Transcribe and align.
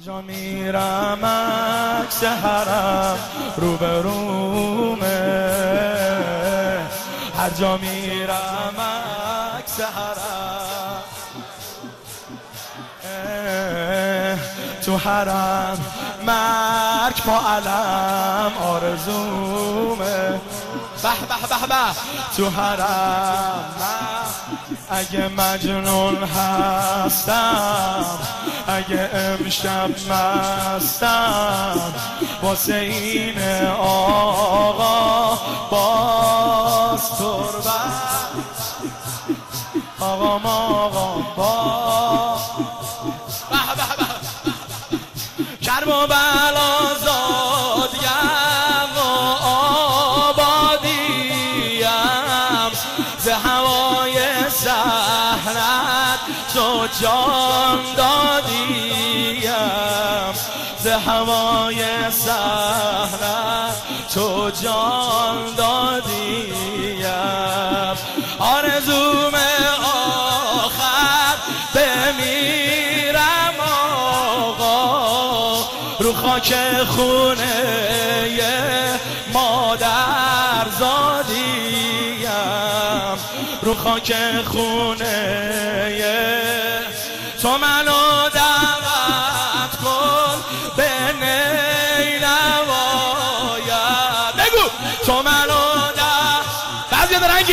جا 0.00 0.20
میرم 0.20 1.24
عکس 1.24 2.24
حرم 2.24 3.18
روبرومه 3.56 5.06
هر 7.38 7.50
جا 7.50 7.76
میرم 7.76 8.74
عکس 9.58 9.80
حرم 9.80 11.02
تو 14.84 14.96
حرم 14.96 15.78
مرگ 16.26 17.24
با 17.24 17.40
علم 17.48 18.52
آرزومه. 18.62 20.40
به 21.02 21.10
به 21.28 21.48
به 21.48 21.66
به. 21.68 21.74
تو 22.36 22.50
حرم 22.50 24.21
اگه 24.92 25.28
مجنون 25.28 26.16
هستم 26.24 28.04
اگه 28.66 29.10
امشب 29.14 29.90
مستم 30.10 31.80
واسه 32.42 32.74
این 32.74 33.38
آقا 33.78 35.38
باز 35.70 37.10
تربت. 37.18 37.92
آقا 40.00 40.48
آقا 40.48 41.14
با 41.36 42.11
جان 57.00 57.78
دادیم. 57.96 58.92
ز 60.78 60.86
هوای 60.86 62.10
سهرت 62.10 63.76
تو 64.14 64.50
جان 64.50 65.54
دادیم. 65.56 67.06
آرزوم 68.38 69.34
آخر 70.64 71.36
بمیرم 71.74 73.54
آقا. 74.38 75.68
رو 75.98 76.12
خاک 76.12 76.54
خونه 76.88 77.62
مادر 79.32 80.66
زادیم. 80.78 81.92
رو 83.62 83.74
خاک 83.74 84.14
خونه 84.44 85.51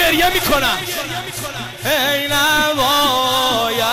گریه 0.10 0.30
می‌کنن 0.34 0.78
ای 1.86 2.28
نواید 2.28 3.90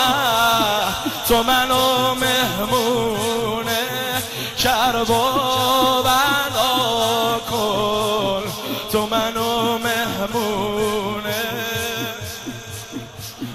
تو 1.27 1.43
منو 1.43 2.15
مهمونه 2.15 3.77
کرب 4.57 5.09
و 5.09 5.13
بلا 6.03 7.39
کن. 7.51 8.43
تو 8.91 9.07
منو 9.07 9.77
مهمونه 9.77 11.43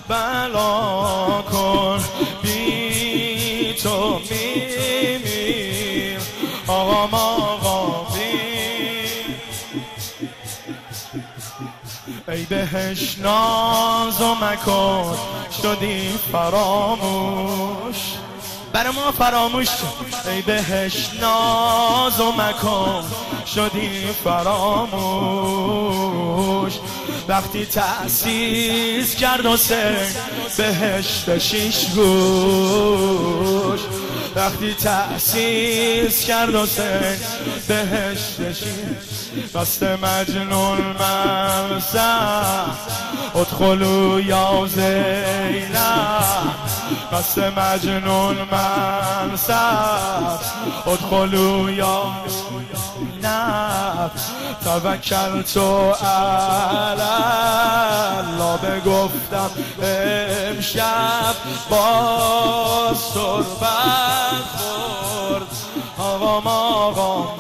بلا 0.09 1.43
کن. 1.53 2.05
بی 2.43 3.75
تو 3.83 4.21
میمیر 4.31 6.21
آقا 6.67 7.07
آقا 7.07 7.42
ای 12.33 12.45
بهش 12.45 13.19
ناز 13.19 14.21
و 14.21 14.35
مکن 14.35 15.17
شدی 15.63 16.09
فراموش 16.33 17.97
برای 18.73 18.93
ما 18.93 19.13
فراموش. 19.13 19.69
ای 20.31 20.43
بهش 20.43 21.11
ناز 21.21 22.21
و 22.21 22.33
مکن 22.33 23.05
شدی 23.47 24.07
فراموش 24.25 25.53
وقتی 27.29 27.67
تأسیس 27.67 29.17
کرد 29.17 29.47
و 29.47 29.57
سر 29.57 30.07
بهشت 30.57 31.39
شیش 31.39 31.87
گوش 31.87 33.81
وقتی 34.37 34.75
تأسیس 34.75 36.25
کرد 36.25 36.55
و 36.55 36.67
سر 36.67 37.17
بهشت 37.69 38.53
شیش 38.53 39.53
دست 39.55 39.83
مجنون 39.83 40.79
مرسم 41.01 42.77
ادخلو 43.35 44.21
یا 44.21 44.67
زینب 44.67 45.73
دست 47.13 47.39
مجنون 47.39 48.37
مرسم 48.53 50.39
ادخلو 50.87 51.71
یا 51.71 52.13
زینب 53.23 54.11
توکل 54.65 55.43
تو 55.43 55.95
الله 58.35 58.57
بگفتم 58.57 59.51
امشب 59.83 61.35
باز 61.71 62.97
صربت 63.15 64.47
خورد 64.57 65.47
آقام 65.99 66.47
آقام 66.47 67.39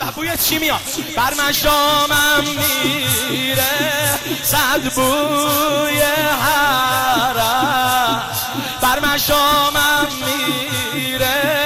به 0.00 0.10
بوی 0.14 0.36
چی 0.36 0.58
میاد؟ 0.58 0.80
بر 1.16 1.34
مشامم 1.48 2.44
میره. 3.30 3.64
صد 4.42 4.94
بوی 4.94 6.00
حرم. 6.40 8.22
بر 8.82 8.98
مشامم 9.14 10.06
میره. 10.94 11.56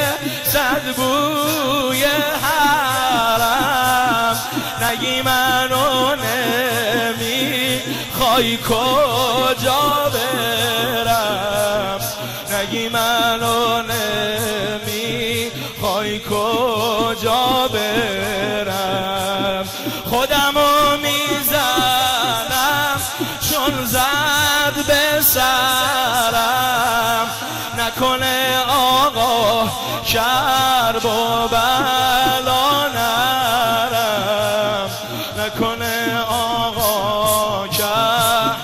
بوی 0.93 2.05
حرم. 2.43 4.37
نگی 4.83 5.23
منو 5.23 6.15
نمی 6.15 7.81
خواهی 8.19 8.56
کجا 8.56 10.11
برم. 10.12 12.01
نگی 12.51 12.89
منو 12.89 13.83
نمی 13.83 15.51
خواهی 15.81 16.19
کجا 16.19 17.69
برم. 17.72 19.65
خودمو 20.11 20.97
می‌زنم 21.03 23.01
چون 23.51 23.87
زد 23.87 24.77
به 24.87 25.21
سرم. 25.22 26.91
نکنه 27.78 28.29
کرب 30.12 31.04
و 31.04 31.48
بلا 31.48 32.88
نرم. 32.88 34.91
نکنه 35.38 36.21
آقا 36.28 37.69
کرب 37.69 38.56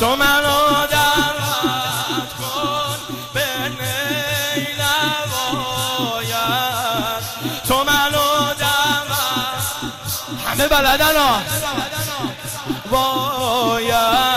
تو 0.00 0.16
منو 0.16 0.86
دعوت 0.90 2.32
کن 2.38 2.98
به 3.34 3.44
نیلواید 3.68 4.74
تو 7.68 7.84
منو 7.84 8.54
دعوت 8.58 9.66
همه 10.46 10.68
بلدن 10.68 11.16
ها. 11.16 11.40
باید 12.90 14.33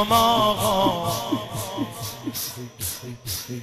آقا. 0.00 0.50
آقا 0.50 1.12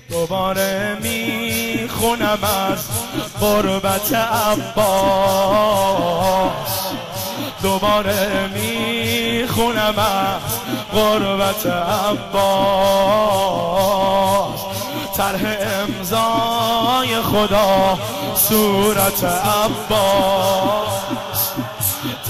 دوباره 0.10 0.98
می‌خونم 1.02 2.40
از 2.44 2.88
غربت 3.42 4.14
عباس. 4.14 4.84
دوباره 7.62 8.50
می‌خونم 8.54 9.94
از 9.98 10.42
غربت 10.94 11.66
عباس. 11.66 12.78
طرح 15.18 15.42
امضای 15.82 17.22
خدا 17.22 17.98
صورت 18.36 19.24
عباس. 19.24 20.88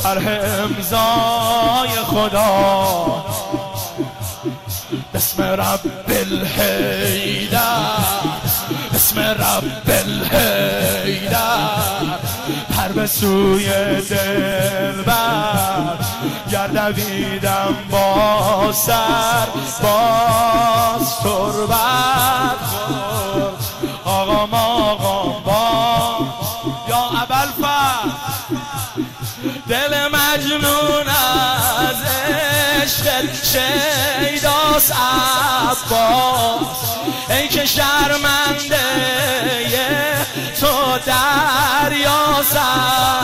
طرح 0.03 0.27
امضای 0.62 1.89
خدا 2.07 3.25
اسم 5.18 5.44
رب 5.44 5.80
الهیدر 6.08 7.60
اسم 8.96 9.19
رب 9.19 9.90
الهیدر 9.90 11.38
پر 12.78 12.88
به 12.88 13.08
سوی 13.08 13.66
دل 14.10 15.02
بر 15.02 15.98
گردویدم 16.52 17.75
با 17.92 18.72
سر 18.72 19.48
باز 19.84 21.20
تربت 21.24 22.60
آقا 24.06 24.58
آقا 24.58 25.40
با 25.40 26.28
یا 26.90 27.10
ابل 27.22 27.48
دل 29.70 30.08
مجنون 30.08 31.06
شیداس 33.44 34.92
عباس 34.92 36.98
ای 37.30 37.48
که 37.48 37.66
شرمنده 37.66 38.78
تو 40.60 40.98
دریا 41.06 42.44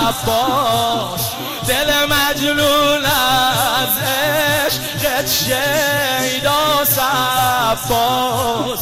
عباس. 0.07 1.22
دل 1.68 2.06
مجنون 2.06 3.06
از 3.06 3.98
عشق 3.98 5.25
شیداس 5.25 7.00
عباس. 7.00 8.80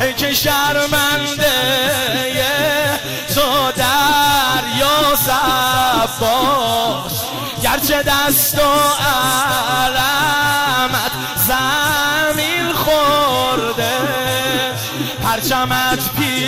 ای 0.00 0.14
که 0.14 0.34
شرمنده 0.34 1.51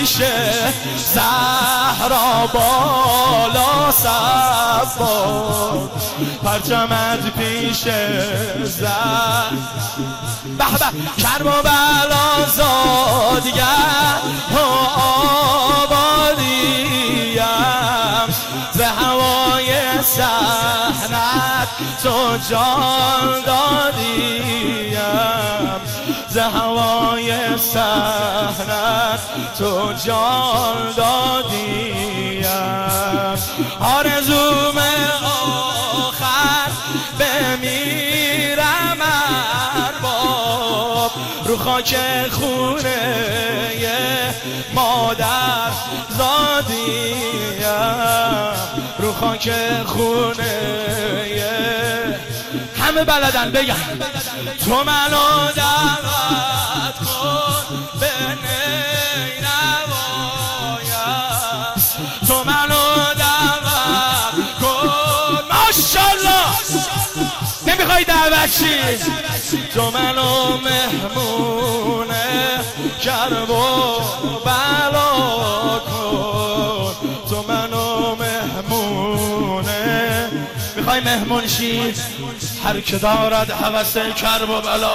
پیش 0.04 0.16
زهرا 1.14 2.46
بالا 2.52 3.90
سبا 3.90 5.88
پرچمت 6.44 7.36
پیش 7.38 7.82
زهر. 8.64 9.50
به 10.58 10.64
به 10.64 11.22
کرم 11.22 11.46
و 11.46 11.62
بلا 11.62 12.46
زادگر 12.46 14.18
آبادیم. 15.76 17.44
به 18.74 18.86
هوای 18.86 19.68
سحنت 20.02 21.68
تو 22.02 22.38
جان 22.50 23.42
دادیم. 23.46 24.44
هوای 26.36 27.58
سحنت 27.58 29.20
تو 29.58 29.92
جان 29.92 30.92
دادیم 30.96 32.44
آرزوم 33.80 34.78
آخر 35.24 36.70
بمیرم 37.18 38.98
ارباب. 39.76 41.10
رو 41.44 41.56
خاک 41.56 41.96
خونه 42.30 43.24
مادر 44.74 45.72
زادیم. 46.10 47.14
رو 48.98 49.12
خاک 49.12 49.52
خونه 49.86 51.23
همه 52.94 53.04
بلدن 53.04 53.50
بگن 53.50 53.98
تو 54.64 54.84
منو 54.84 55.50
دعوت 55.56 56.98
کن 56.98 57.64
به 58.00 58.10
نینوایم 58.42 59.44
تو 62.28 62.44
منو 62.44 63.14
دعوت 63.18 64.34
کن. 64.60 65.40
ماشالله 65.54 66.46
نمی‌خوای 67.66 68.04
دعوت 68.04 68.50
تو 69.74 69.90
منو 69.90 70.56
مهمونه 70.56 72.60
کرب 73.04 73.50
و 73.50 74.00
بلا 74.44 75.78
کن. 75.78 76.94
تو 77.30 77.44
منو 77.48 78.16
مهمونه 78.16 79.84
می‌خوای 80.76 81.00
مهمون 81.00 81.48
شی؟ 81.48 81.94
هر 82.64 82.80
که 82.80 82.96
دارد 82.98 83.50
حوث 83.50 83.96
کرب 83.96 84.50
و 84.50 84.60
بلا 84.60 84.94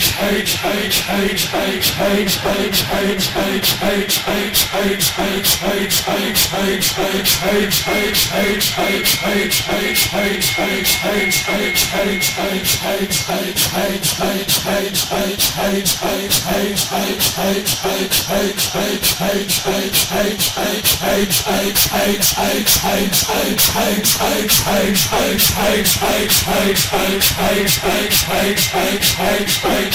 H 0.01 0.63
H 0.63 1.09
H 1.09 1.13
H 1.13 1.43
H 1.43 1.51
H 1.51 1.51
H 1.51 1.51
H 1.51 1.51
H 1.51 1.61
H 29.63 29.90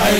space 0.00 0.19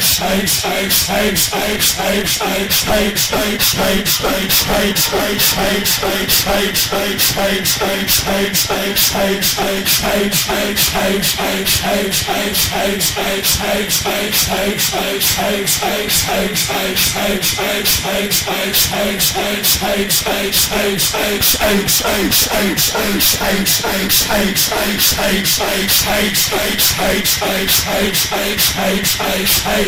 space 0.00 0.68
space 29.68 29.87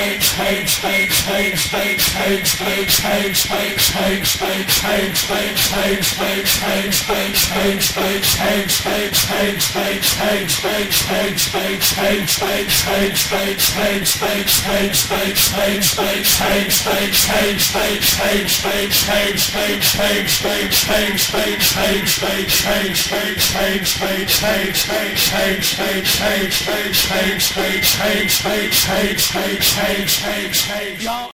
change, 28.81 29.29
change, 29.29 29.90
shake, 29.91 30.07
shake, 30.07 30.53
shake, 30.53 31.03
y'all. 31.03 31.21